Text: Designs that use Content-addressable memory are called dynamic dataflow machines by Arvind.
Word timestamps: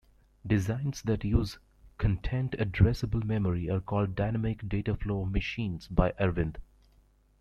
Designs 0.47 1.03
that 1.03 1.23
use 1.23 1.59
Content-addressable 1.99 3.23
memory 3.23 3.69
are 3.69 3.81
called 3.81 4.15
dynamic 4.15 4.63
dataflow 4.63 5.29
machines 5.31 5.87
by 5.89 6.11
Arvind. 6.19 6.55